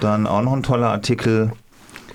Dann 0.00 0.26
auch 0.26 0.42
noch 0.42 0.54
ein 0.54 0.62
toller 0.62 0.88
Artikel. 0.88 1.52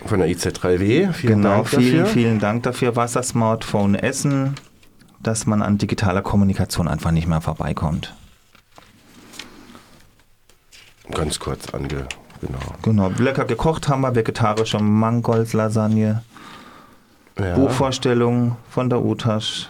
Von 0.05 0.19
der 0.19 0.27
IZ3W. 0.29 1.11
Vielen 1.13 1.41
genau, 1.41 1.49
Dank 1.49 1.69
vielen, 1.69 1.99
dafür. 1.99 2.05
vielen 2.05 2.39
Dank 2.39 2.63
dafür. 2.63 2.95
Wassersmartphone 2.95 3.95
Essen, 3.95 4.55
dass 5.21 5.45
man 5.45 5.61
an 5.61 5.77
digitaler 5.77 6.21
Kommunikation 6.21 6.87
einfach 6.87 7.11
nicht 7.11 7.27
mehr 7.27 7.41
vorbeikommt. 7.41 8.13
Ganz 11.11 11.39
kurz 11.39 11.73
ange... 11.73 12.07
Genau. 12.41 12.59
Genau. 12.81 13.09
Lecker 13.17 13.45
gekocht 13.45 13.87
haben 13.87 14.01
wir, 14.01 14.13
vegetarische 14.13 14.77
Mangold-Lasagne. 14.79 16.23
Ja. 17.39 17.55
Buchvorstellung 17.55 18.57
von 18.69 18.89
der 18.89 19.03
Utasch. 19.03 19.69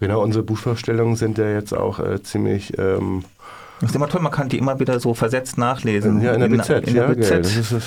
Genau, 0.00 0.22
unsere 0.22 0.44
Buchvorstellungen 0.44 1.16
sind 1.16 1.38
ja 1.38 1.50
jetzt 1.50 1.74
auch 1.74 1.98
äh, 1.98 2.22
ziemlich 2.22 2.76
ähm, 2.78 3.24
das 3.80 3.90
ist 3.90 3.96
immer 3.96 4.08
toll, 4.08 4.20
man 4.20 4.30
kann 4.30 4.50
die 4.50 4.58
immer 4.58 4.78
wieder 4.78 5.00
so 5.00 5.14
versetzt 5.14 5.56
nachlesen. 5.56 6.20
Ja, 6.20 6.34
in 6.34 6.40
der 6.40 6.48
BZ. 6.48 6.86
In, 6.86 6.94
der 6.94 7.08
ja, 7.08 7.14
BZ. 7.14 7.82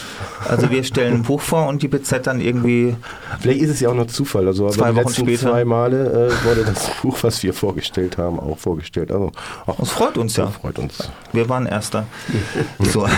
Also 0.49 0.71
wir 0.71 0.83
stellen 0.83 1.13
ein 1.13 1.21
Buch 1.21 1.39
vor 1.39 1.67
und 1.67 1.83
die 1.83 1.87
BZ 1.87 2.25
dann 2.25 2.41
irgendwie. 2.41 2.95
Vielleicht 3.39 3.61
ist 3.61 3.69
es 3.69 3.79
ja 3.79 3.89
auch 3.89 3.93
nur 3.93 4.07
Zufall. 4.07 4.47
Also 4.47 4.69
zwei 4.69 4.89
die 4.89 4.95
Wochen 4.95 5.05
letzten 5.05 5.21
später. 5.21 5.51
zwei 5.51 5.65
Male 5.65 6.31
äh, 6.31 6.45
wurde 6.45 6.63
das 6.65 6.89
Buch, 7.03 7.19
was 7.21 7.43
wir 7.43 7.53
vorgestellt 7.53 8.17
haben, 8.17 8.39
auch 8.39 8.57
vorgestellt. 8.57 9.11
Also, 9.11 9.31
auch, 9.67 9.77
das 9.77 9.91
freut 9.91 10.17
uns 10.17 10.35
ja. 10.35 10.47
Freut 10.47 10.79
uns. 10.79 11.11
Wir 11.31 11.47
waren 11.47 11.67
Erster. 11.67 12.07
so. 12.79 13.07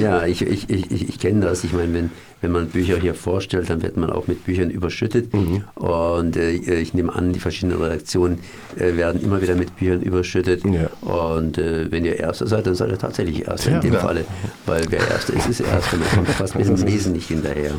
Ja, 0.00 0.26
ich, 0.26 0.42
ich, 0.42 0.70
ich, 0.70 1.08
ich 1.08 1.18
kenne 1.18 1.40
das. 1.40 1.64
Ich 1.64 1.72
meine, 1.72 1.92
wenn 1.94 2.10
wenn 2.44 2.52
man 2.52 2.68
Bücher 2.68 2.98
hier 2.98 3.14
vorstellt, 3.14 3.70
dann 3.70 3.80
wird 3.82 3.96
man 3.96 4.10
auch 4.10 4.26
mit 4.26 4.44
Büchern 4.44 4.68
überschüttet. 4.68 5.32
Mhm. 5.32 5.64
Und 5.76 6.36
äh, 6.36 6.50
ich 6.50 6.92
nehme 6.92 7.14
an, 7.14 7.32
die 7.32 7.40
verschiedenen 7.40 7.80
Redaktionen 7.80 8.38
äh, 8.76 8.96
werden 8.96 9.22
immer 9.22 9.40
wieder 9.40 9.54
mit 9.54 9.74
Büchern 9.76 10.02
überschüttet. 10.02 10.62
Ja. 10.66 10.90
Und 11.00 11.56
äh, 11.56 11.90
wenn 11.90 12.04
ihr 12.04 12.18
Erster 12.18 12.46
seid, 12.46 12.66
dann 12.66 12.74
seid 12.74 12.90
ihr 12.90 12.98
tatsächlich 12.98 13.48
Erster 13.48 13.70
ja, 13.70 13.76
in 13.76 13.82
dem 13.82 13.94
ja. 13.94 14.00
Falle. 14.00 14.26
Weil 14.66 14.84
wer 14.90 15.00
Erster 15.08 15.32
ist, 15.32 15.48
ist 15.48 15.60
Erster. 15.60 15.96
Man 15.96 16.08
kommt 16.08 16.28
fast 16.28 16.54
mit 16.54 16.68
dem 16.68 16.76
Lesen 16.86 17.14
nicht 17.14 17.28
hinterher. 17.28 17.72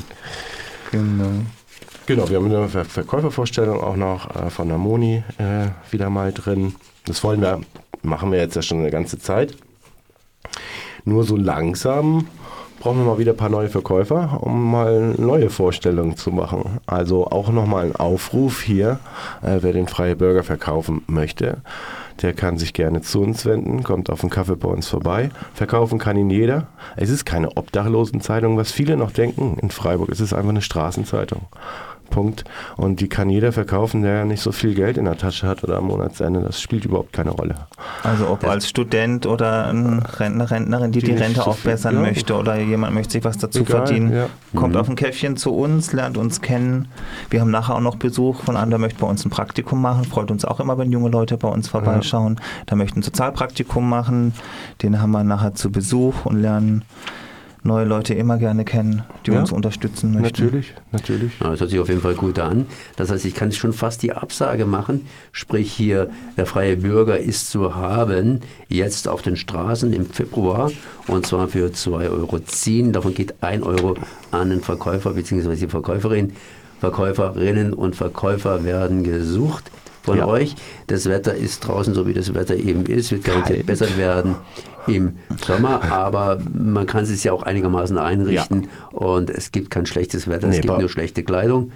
Genau. 0.91 1.29
Genau, 2.07 2.27
wir 2.27 2.37
haben 2.37 2.45
eine 2.45 2.67
Ver 2.67 2.85
Verkäufervorstellung 2.85 3.81
auch 3.81 3.97
noch 3.97 4.35
äh, 4.35 4.49
von 4.49 4.67
der 4.67 4.79
Moni 4.79 5.23
äh, 5.37 5.67
wieder 5.91 6.09
mal 6.09 6.33
drin. 6.33 6.73
Das 7.05 7.23
wollen 7.23 7.41
wir, 7.41 7.61
machen 8.01 8.31
wir 8.31 8.39
jetzt 8.39 8.55
ja 8.55 8.63
schon 8.63 8.79
eine 8.79 8.89
ganze 8.89 9.19
Zeit. 9.19 9.55
Nur 11.05 11.23
so 11.23 11.37
langsam 11.37 12.27
brauchen 12.79 12.99
wir 12.99 13.05
mal 13.05 13.17
wieder 13.17 13.33
ein 13.33 13.37
paar 13.37 13.49
neue 13.49 13.69
Verkäufer, 13.69 14.39
um 14.41 14.71
mal 14.71 15.15
neue 15.17 15.49
Vorstellungen 15.49 16.17
zu 16.17 16.31
machen. 16.31 16.79
Also 16.85 17.25
auch 17.27 17.49
nochmal 17.49 17.85
ein 17.85 17.95
Aufruf 17.95 18.61
hier, 18.61 18.99
äh, 19.41 19.57
wer 19.61 19.73
den 19.73 19.87
Freie 19.87 20.15
Burger 20.15 20.43
verkaufen 20.43 21.01
möchte. 21.07 21.57
Der 22.21 22.33
kann 22.33 22.57
sich 22.57 22.73
gerne 22.73 23.01
zu 23.01 23.21
uns 23.21 23.45
wenden, 23.45 23.83
kommt 23.83 24.09
auf 24.09 24.21
den 24.21 24.29
Kaffee 24.29 24.55
bei 24.55 24.69
uns 24.69 24.87
vorbei. 24.87 25.29
Verkaufen 25.53 25.99
kann 25.99 26.17
ihn 26.17 26.29
jeder. 26.29 26.67
Es 26.95 27.09
ist 27.09 27.25
keine 27.25 27.57
Obdachlosenzeitung, 27.57 28.57
was 28.57 28.71
viele 28.71 28.97
noch 28.97 29.11
denken 29.11 29.57
in 29.61 29.69
Freiburg. 29.69 30.09
Es 30.09 30.19
ist 30.19 30.33
einfach 30.33 30.49
eine 30.49 30.61
Straßenzeitung. 30.61 31.41
Punkt. 32.15 32.45
Und 32.77 33.01
die 33.01 33.09
kann 33.09 33.29
jeder 33.29 33.51
verkaufen, 33.51 34.01
der 34.01 34.23
nicht 34.23 34.41
so 34.41 34.53
viel 34.53 34.73
Geld 34.73 34.97
in 34.97 35.03
der 35.03 35.17
Tasche 35.17 35.47
hat 35.47 35.65
oder 35.65 35.77
am 35.77 35.87
Monatsende. 35.87 36.39
Das 36.39 36.61
spielt 36.61 36.85
überhaupt 36.85 37.11
keine 37.11 37.31
Rolle. 37.31 37.55
Also 38.03 38.29
ob 38.29 38.47
als 38.47 38.69
Student 38.69 39.25
oder 39.25 39.67
ein 39.67 39.99
Rentner, 39.99 40.49
Rentnerin, 40.49 40.93
die 40.93 40.99
die, 40.99 41.07
die 41.07 41.17
Rente 41.17 41.41
so 41.41 41.47
aufbessern 41.47 41.95
ja. 41.95 42.01
möchte 42.01 42.35
oder 42.35 42.57
jemand 42.57 42.93
möchte 42.93 43.13
sich 43.13 43.25
was 43.25 43.37
dazu 43.37 43.63
Egal, 43.63 43.85
verdienen, 43.85 44.13
ja. 44.15 44.27
kommt 44.55 44.75
mhm. 44.75 44.79
auf 44.79 44.87
ein 44.87 44.95
Käffchen 44.95 45.35
zu 45.35 45.53
uns, 45.53 45.91
lernt 45.91 46.17
uns 46.17 46.39
kennen. 46.39 46.87
Wir 47.29 47.41
haben 47.41 47.51
nachher 47.51 47.75
auch 47.75 47.81
noch 47.81 47.97
Besuch 47.97 48.41
von 48.43 48.55
einem, 48.55 48.69
der 48.69 48.79
möchte 48.79 48.99
bei 48.99 49.07
uns 49.07 49.25
ein 49.25 49.29
Praktikum 49.29 49.81
machen. 49.81 50.05
Freut 50.05 50.31
uns 50.31 50.45
auch 50.45 50.61
immer, 50.61 50.77
wenn 50.77 50.93
junge 50.93 51.09
Leute 51.09 51.35
bei 51.35 51.49
uns 51.49 51.67
vorbeischauen. 51.67 52.35
Ja. 52.39 52.45
Da 52.67 52.75
möchten 52.77 52.99
ein 52.99 53.03
Sozialpraktikum 53.03 53.89
machen. 53.89 54.33
Den 54.81 55.01
haben 55.01 55.11
wir 55.11 55.25
nachher 55.25 55.53
zu 55.53 55.69
Besuch 55.69 56.25
und 56.25 56.41
lernen 56.41 56.85
neue 57.65 57.85
Leute 57.85 58.13
immer 58.13 58.37
gerne 58.37 58.63
kennen, 58.63 59.03
die 59.25 59.31
ja, 59.31 59.39
uns 59.39 59.51
unterstützen 59.51 60.13
möchten. 60.13 60.45
Natürlich, 60.45 60.73
natürlich. 60.91 61.31
Ja, 61.39 61.51
das 61.51 61.59
hört 61.59 61.69
sich 61.71 61.79
auf 61.79 61.89
jeden 61.89 62.01
Fall 62.01 62.15
gut 62.15 62.39
an. 62.39 62.67
Das 62.95 63.11
heißt, 63.11 63.25
ich 63.25 63.33
kann 63.33 63.51
schon 63.51 63.73
fast 63.73 64.03
die 64.03 64.13
Absage 64.13 64.65
machen, 64.65 65.07
sprich 65.31 65.71
hier, 65.71 66.09
der 66.37 66.45
freie 66.45 66.77
Bürger 66.77 67.17
ist 67.17 67.49
zu 67.49 67.75
haben, 67.75 68.41
jetzt 68.69 69.07
auf 69.07 69.21
den 69.21 69.35
Straßen 69.35 69.91
im 69.93 70.05
Februar 70.05 70.71
und 71.07 71.25
zwar 71.25 71.47
für 71.47 71.67
2,10 71.69 72.01
Euro. 72.11 72.91
Davon 72.91 73.13
geht 73.13 73.35
1 73.41 73.63
Euro 73.63 73.95
an 74.31 74.49
den 74.49 74.61
Verkäufer 74.61 75.13
bzw. 75.13 75.55
die 75.55 75.67
Verkäuferin. 75.67 76.33
Verkäuferinnen 76.79 77.73
und 77.73 77.95
Verkäufer 77.95 78.63
werden 78.63 79.03
gesucht 79.03 79.71
von 80.03 80.17
ja. 80.19 80.27
euch. 80.27 80.55
Das 80.87 81.07
Wetter 81.07 81.33
ist 81.33 81.61
draußen 81.61 81.93
so, 81.93 82.05
wie 82.05 82.13
das 82.13 82.33
Wetter 82.33 82.55
eben 82.55 82.85
ist, 82.85 83.11
wird 83.11 83.23
garantiert 83.23 83.65
besser 83.65 83.97
werden 83.97 84.35
im 84.87 85.17
Sommer, 85.45 85.83
aber 85.91 86.39
man 86.53 86.85
kann 86.85 87.03
es 87.03 87.23
ja 87.23 87.31
auch 87.31 87.43
einigermaßen 87.43 87.97
einrichten 87.97 88.63
ja. 88.63 88.97
und 88.97 89.29
es 89.29 89.51
gibt 89.51 89.69
kein 89.69 89.85
schlechtes 89.85 90.27
Wetter, 90.27 90.47
nee, 90.47 90.55
es 90.55 90.61
gibt 90.61 90.77
nur 90.77 90.89
schlechte 90.89 91.23
Kleidung 91.23 91.71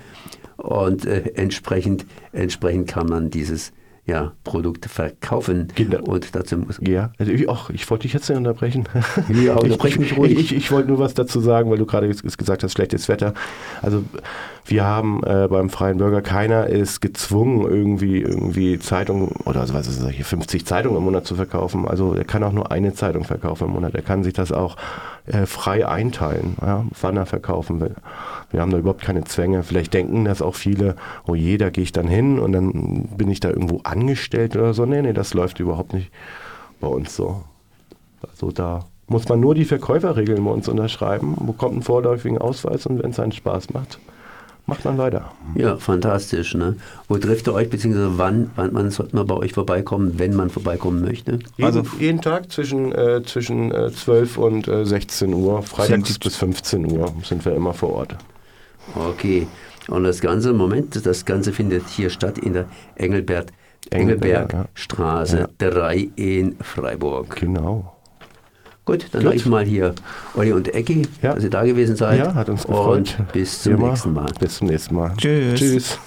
und 0.57 1.05
äh, 1.05 1.31
entsprechend, 1.35 2.05
entsprechend 2.31 2.87
kann 2.87 3.07
man 3.07 3.29
dieses 3.29 3.71
ja, 4.09 4.33
Produkte 4.43 4.89
verkaufen. 4.89 5.67
Kinder. 5.75 6.03
Und 6.03 6.35
dazu 6.35 6.57
muss. 6.57 6.79
Ja, 6.81 7.11
also 7.19 7.31
ich, 7.31 7.47
ach, 7.47 7.69
ich 7.69 7.89
wollte 7.89 8.03
dich 8.03 8.13
jetzt 8.13 8.27
nicht 8.27 8.37
unterbrechen. 8.37 8.85
Ja, 9.29 9.55
unterbrech 9.55 9.99
mich 9.99 10.17
ruhig. 10.17 10.31
Ich, 10.31 10.39
ich, 10.39 10.55
ich 10.55 10.71
wollte 10.71 10.89
nur 10.89 10.97
was 10.97 11.13
dazu 11.13 11.39
sagen, 11.39 11.69
weil 11.69 11.77
du 11.77 11.85
gerade 11.85 12.09
gesagt 12.09 12.63
hast, 12.63 12.73
schlechtes 12.73 13.07
Wetter. 13.07 13.33
Also 13.81 14.03
wir 14.69 14.85
haben 14.85 15.21
äh, 15.23 15.47
beim 15.49 15.69
Freien 15.69 15.97
Bürger, 15.97 16.21
keiner 16.21 16.67
ist 16.67 17.01
gezwungen, 17.01 17.61
irgendwie, 17.61 18.21
irgendwie 18.21 18.77
Zeitungen 18.77 19.29
oder 19.45 19.61
was 19.73 19.87
ist 19.87 20.03
das, 20.03 20.11
hier 20.11 20.25
50 20.25 20.65
Zeitungen 20.65 20.97
im 20.97 21.03
Monat 21.03 21.25
zu 21.25 21.35
verkaufen. 21.35 21.87
Also 21.87 22.13
er 22.13 22.23
kann 22.23 22.43
auch 22.43 22.51
nur 22.51 22.71
eine 22.71 22.93
Zeitung 22.93 23.23
verkaufen 23.23 23.67
im 23.67 23.73
Monat. 23.73 23.95
Er 23.95 24.03
kann 24.03 24.23
sich 24.23 24.33
das 24.33 24.51
auch 24.51 24.77
äh, 25.25 25.45
frei 25.45 25.87
einteilen, 25.87 26.55
ja, 26.61 26.85
wann 27.01 27.17
er 27.17 27.25
verkaufen 27.25 27.81
will. 27.81 27.95
Wir 28.51 28.61
haben 28.61 28.71
da 28.71 28.77
überhaupt 28.77 29.01
keine 29.01 29.23
Zwänge. 29.23 29.63
Vielleicht 29.63 29.93
denken 29.93 30.25
das 30.25 30.41
auch 30.41 30.55
viele, 30.55 30.95
oh 31.25 31.35
je, 31.35 31.57
da 31.57 31.71
gehe 31.71 31.83
ich 31.83 31.91
dann 31.91 32.07
hin 32.07 32.37
und 32.37 32.51
dann 32.51 33.09
bin 33.17 33.29
ich 33.31 33.39
da 33.39 33.49
irgendwo 33.49 33.81
angestellt 33.83 34.55
oder 34.55 34.73
so. 34.73 34.85
Nee, 34.85 35.01
nee, 35.01 35.13
das 35.13 35.33
läuft 35.33 35.59
überhaupt 35.59 35.93
nicht 35.93 36.11
bei 36.79 36.87
uns 36.87 37.15
so. 37.15 37.43
Also 38.21 38.51
da 38.51 38.85
muss 39.07 39.27
man 39.27 39.39
nur 39.39 39.55
die 39.55 39.65
Verkäuferregeln 39.65 40.43
bei 40.43 40.51
uns 40.51 40.67
unterschreiben, 40.67 41.35
bekommt 41.45 41.73
einen 41.73 41.81
vorläufigen 41.81 42.37
Ausweis 42.37 42.85
und 42.85 43.01
wenn 43.01 43.09
es 43.11 43.19
einen 43.19 43.31
Spaß 43.31 43.73
macht, 43.73 43.99
macht 44.69 44.85
man 44.85 44.97
weiter. 44.97 45.31
Ja, 45.55 45.75
fantastisch. 45.77 46.53
Ne? 46.55 46.75
Wo 47.07 47.17
trifft 47.17 47.47
ihr 47.47 47.53
euch, 47.53 47.69
beziehungsweise 47.69 48.17
wann, 48.17 48.51
wann, 48.55 48.69
wann 48.73 48.89
sollte 48.91 49.15
man 49.15 49.27
bei 49.27 49.35
euch 49.35 49.53
vorbeikommen, 49.53 50.17
wenn 50.17 50.35
man 50.35 50.49
vorbeikommen 50.49 51.01
möchte? 51.01 51.39
Jeden, 51.57 51.63
also 51.63 51.83
jeden 51.99 52.21
Tag 52.21 52.51
zwischen, 52.51 52.93
äh, 52.93 53.21
zwischen 53.23 53.71
äh, 53.71 53.91
12 53.91 54.37
und 54.37 54.67
äh, 54.67 54.85
16 54.85 55.33
Uhr, 55.33 55.63
freitags 55.63 56.17
bis 56.17 56.35
15 56.37 56.89
Uhr 56.91 57.13
sind 57.23 57.43
wir 57.43 57.53
immer 57.53 57.73
vor 57.73 57.93
Ort. 57.93 58.15
Okay. 58.95 59.47
Und 59.89 60.03
das 60.03 60.21
Ganze, 60.21 60.53
Moment, 60.53 61.05
das 61.05 61.25
Ganze 61.25 61.51
findet 61.51 61.87
hier 61.89 62.09
statt 62.09 62.37
in 62.37 62.53
der 62.53 62.65
Engelbert, 62.95 63.51
Engelbergstraße 63.89 65.49
ja. 65.59 65.69
3 65.69 66.09
in 66.15 66.55
Freiburg. 66.61 67.35
Genau. 67.35 67.98
Gut, 68.89 69.05
dann 69.11 69.21
sage 69.21 69.35
ich 69.35 69.45
mal 69.45 69.63
hier 69.63 69.93
Olli 70.33 70.51
und 70.51 70.73
Ecki, 70.73 71.03
ja. 71.21 71.35
dass 71.35 71.43
ihr 71.43 71.51
da 71.51 71.63
gewesen 71.63 71.95
seid. 71.95 72.17
Ja, 72.17 72.33
hat 72.33 72.49
uns 72.49 72.65
gefreut. 72.65 73.15
Und 73.19 73.33
bis 73.33 73.61
zum 73.61 73.75
nächsten 73.75 74.13
Mal. 74.13 74.31
Bis 74.39 74.55
zum 74.57 74.67
nächsten 74.67 74.95
Mal. 74.95 75.13
Tschüss. 75.15 75.59
Tschüss. 75.59 75.99